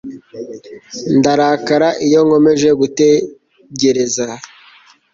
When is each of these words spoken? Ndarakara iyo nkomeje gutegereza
Ndarakara 1.17 1.89
iyo 2.05 2.19
nkomeje 2.27 2.69
gutegereza 2.79 4.25